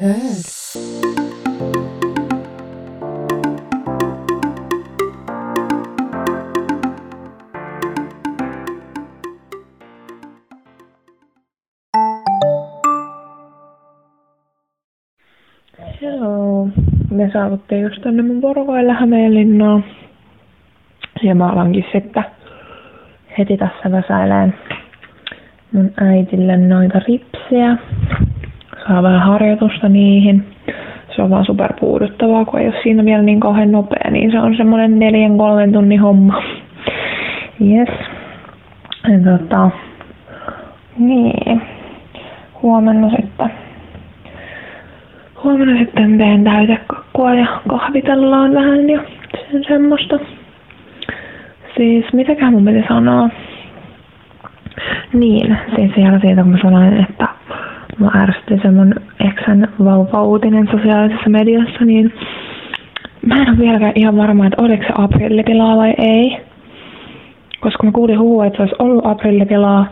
[0.00, 0.44] Heard.
[16.00, 16.68] Joo,
[17.10, 19.84] me saavuttiin just tänne mun porukoille Hämeenlinnaan.
[21.22, 22.24] Ja mä alankin sitten
[23.38, 24.54] heti tässä väsäileen
[25.72, 27.76] mun äitille noita ripsiä.
[28.88, 30.44] Saa vähän harjoitusta niihin.
[31.16, 34.40] Se on vaan super puuduttavaa, kun ei ole siinä vielä niin kauhean nopea, niin se
[34.40, 36.42] on semmonen neljän kolmen tunnin homma.
[37.60, 37.88] Yes.
[39.08, 39.70] Ja tota,
[40.98, 41.62] niin.
[42.62, 43.50] Huomenna sitten
[45.44, 49.00] huomenna sitten teen täytekakkua ja kahvitellaan vähän ja
[49.52, 50.18] sen semmoista.
[51.76, 53.28] Siis mitäkään mun piti sanoa?
[55.12, 57.28] Niin, siis vielä siitä kun mä sanoin, että
[57.98, 62.12] mä ärsytti se mun eksän vauva-uutinen sosiaalisessa mediassa, niin
[63.26, 66.36] mä en ole vieläkään ihan varma, että oliko se aprillipilaa vai ei.
[67.60, 69.86] Koska mä kuulin huhua, että se olisi ollut aprillipilaa.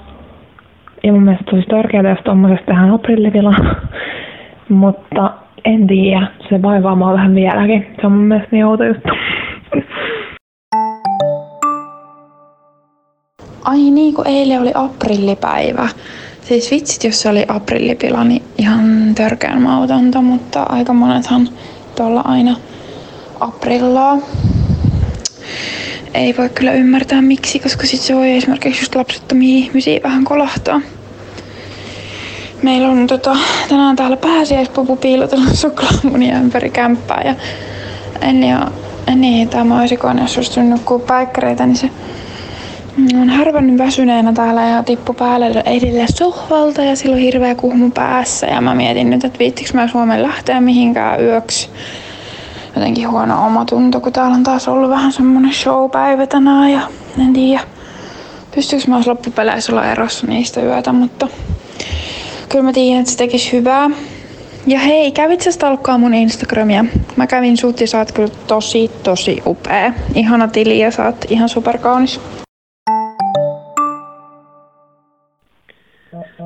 [1.05, 3.55] Ja mun mielestä olisi törkeää, jos tommosesta tehdään aprillipilaa.
[4.69, 5.31] Mutta
[5.65, 7.87] en tiedä, se vaivaa mua vähän vieläkin.
[8.01, 9.09] Se on mun mielestä niin outo juttu.
[13.65, 15.89] Ai niin, kun eilen oli aprillipäivä.
[16.53, 21.49] Siis vitsit, jos se oli aprillipila, niin ihan törkeän mautonta, mutta aika monethan
[21.97, 22.57] tuolla aina
[23.41, 24.19] aprillaa.
[26.15, 30.81] Ei voi kyllä ymmärtää miksi, koska sit se voi esimerkiksi just lapsettomia ihmisiä vähän kolahtaa.
[32.63, 33.37] Meillä on tota,
[33.69, 37.35] tänään täällä pääsiäispupu piilotellut suklaamunia ympäri kämppää ja
[38.21, 38.71] en, ja,
[39.15, 41.91] niin, tämä olisi jos olisi nukkuu päikkäreitä, niin se
[43.21, 48.47] on härvännyt väsyneenä täällä ja tippu päälle edelle sohvalta ja silloin hirveä kuhmu päässä.
[48.47, 51.69] Ja mä mietin nyt, että viittikö mä Suomen lähteä mihinkään yöksi.
[52.77, 56.81] Jotenkin huono omatunto, kun täällä on taas ollut vähän semmonen showpäivä tänään ja
[57.21, 57.61] en tiedä.
[58.55, 61.29] Pystyykö mä loppupeleissä olla erossa niistä yötä, mutta
[62.53, 63.91] Kyllä mä tiedän, että se tekisi hyvää.
[64.67, 66.85] Ja hei, kävit sä stalkkaa mun Instagramia?
[67.17, 69.93] Mä kävin sut sä oot kyllä tosi, tosi upea.
[70.15, 72.21] Ihana tili ja sä oot ihan superkaunis.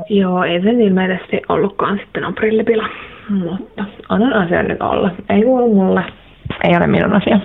[0.08, 2.88] Joo, ei se ilmeisesti ollutkaan sitten aprillipila.
[3.28, 5.10] Mutta annan asian nyt olla.
[5.30, 6.04] Ei kuulu mulle.
[6.64, 7.40] Ei ole minun asia.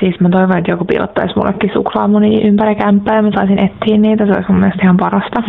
[0.00, 4.26] Siis mä toivon, että joku piilottaisi mullekin suklaamunia ympäri kämppää ja mä saisin etsiä niitä.
[4.26, 5.42] Se olisi mun mielestä ihan parasta.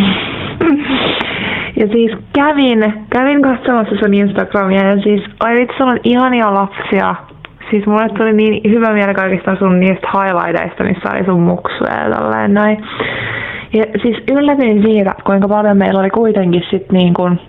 [1.76, 7.16] Ja siis kävin, kävin katsomassa sun Instagramia ja siis, ai vitsi, on ihania lapsia.
[7.70, 12.16] Siis mulle tuli niin hyvä mieli kaikista sun niistä highlighteista, missä oli sun muksuja ja
[12.16, 12.78] tolleen noin.
[13.74, 17.40] Ja siis yllätyin siitä, kuinka paljon meillä oli kuitenkin sit niin kuin,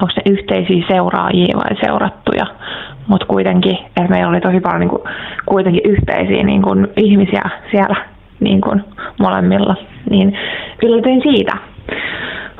[0.00, 2.46] onko ne yhteisiä seuraajia vai seurattuja,
[3.06, 5.02] mutta kuitenkin, että meillä oli tosi paljon niin kuin,
[5.46, 7.96] kuitenkin yhteisiä niin kuin, ihmisiä siellä
[8.40, 8.84] niin kuin,
[9.20, 9.76] molemmilla.
[10.10, 10.38] Niin
[10.82, 11.52] yllätyin siitä.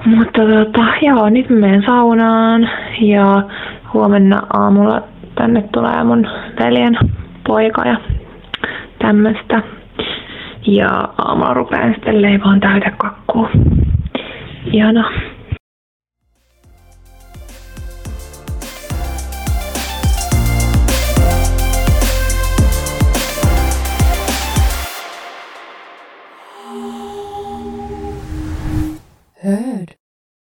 [0.04, 2.70] Mutta tota, joo, nyt mä menen saunaan
[3.00, 3.42] ja
[3.94, 5.02] huomenna aamulla
[5.34, 6.26] tänne tulee mun
[6.60, 6.98] veljen
[7.46, 7.96] poika ja
[8.98, 9.62] tämmöstä.
[10.66, 13.50] Ja aamulla rupean sitten leivaan täytä kakkua.
[14.72, 15.10] Ihanaa.